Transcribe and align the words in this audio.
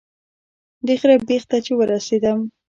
د 0.85 0.87
غره 0.99 1.15
بیخ 1.27 1.43
ته 1.49 1.57
چې 1.65 1.71
ورسېدم. 1.75 2.39